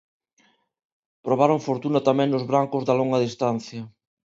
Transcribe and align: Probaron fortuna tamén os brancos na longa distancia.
Probaron 1.25 1.59
fortuna 1.67 2.05
tamén 2.09 2.29
os 2.37 2.47
brancos 2.51 2.81
na 2.87 2.97
longa 2.99 3.23
distancia. 3.27 3.81